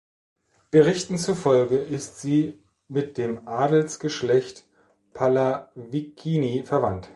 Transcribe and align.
Berichten 0.71 1.19
zufolge 1.19 1.75
ist 1.77 2.21
sie 2.21 2.57
mit 2.87 3.19
dem 3.19 3.47
Adelsgeschlecht 3.47 4.65
Pallavicini 5.13 6.63
verwandt. 6.65 7.09